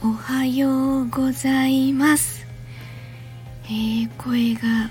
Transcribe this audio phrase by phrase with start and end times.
[0.00, 2.46] おはようございます。
[3.64, 4.90] えー、声が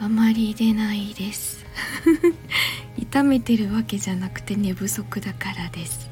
[0.00, 1.64] あまり出ないです。
[2.98, 6.10] 痛めてるわけじゃなくて寝不足だからです。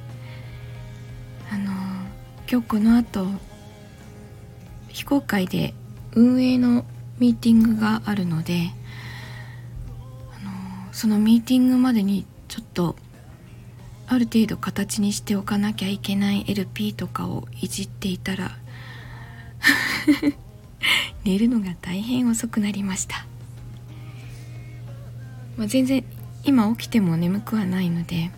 [1.51, 1.73] あの
[2.49, 3.27] 今日この後
[4.91, 5.75] 非公開で
[6.13, 6.85] 運営の
[7.19, 8.71] ミーティングがあるので
[10.41, 10.53] あの
[10.93, 12.95] そのミーティングまでにちょっと
[14.07, 18.59] ある程度形にしておかなきゃいけない LP とかをいじっていたら
[21.25, 23.27] 寝るのが大変遅くなりました、
[25.57, 26.05] まあ、全然
[26.45, 28.31] 今起きても眠くはないので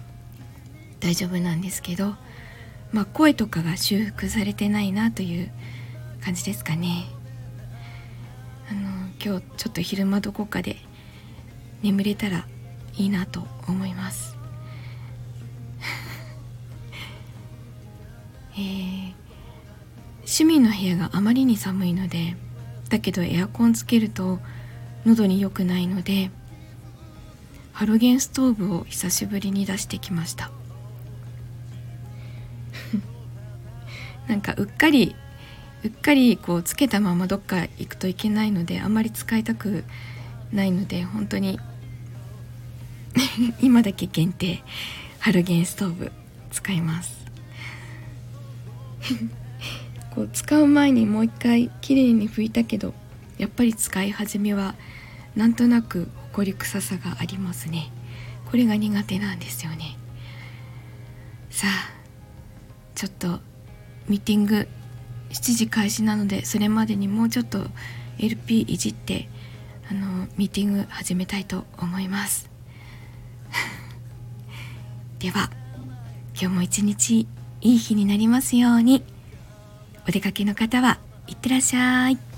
[1.00, 2.14] 大丈夫なんですけど、
[2.92, 5.50] まあ、声とかが修復されてないなという
[6.20, 7.06] 感じですかね。
[8.68, 8.80] あの
[9.24, 10.76] 今日ちょっと昼間どこかで
[11.82, 12.48] 眠れたら
[12.96, 14.35] いいなと思います。
[18.56, 19.12] えー、
[20.20, 22.36] 趣味の部屋があまりに寒いので
[22.88, 24.38] だけどエアコンつけると
[25.04, 26.30] 喉に良くないので
[27.72, 30.50] ハロゲンストーブを久しぶりに出してきました。
[34.26, 35.14] なんかうっかり
[35.84, 39.84] うっかりこうつけたままどっか行くといけないのであんまり使いたく
[40.52, 41.60] ないので本当に
[43.60, 44.62] 今だけ限定
[45.18, 46.12] ハロゲンストーブ
[46.50, 47.25] 使います。
[50.14, 52.94] こう使う前にもう一回きれいに拭いたけど
[53.38, 54.74] やっぱり使い始めは
[55.34, 57.90] なんとなくほこり臭さがありますね。
[58.50, 59.96] これが苦手なんですよね。
[61.50, 61.90] さあ
[62.94, 63.40] ちょっと
[64.08, 64.68] ミーティング
[65.30, 67.66] 7時開始なのでそれまでにもうちょっと
[68.18, 69.28] LP いじって
[69.90, 72.48] あのミーティング始めたいと思います。
[75.18, 75.50] では
[76.34, 77.26] 今日も一日
[77.66, 79.02] いい日になりますように。
[80.08, 82.35] お出かけの方はいってらっしゃい。